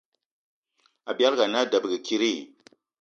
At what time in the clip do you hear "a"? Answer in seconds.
1.63-1.69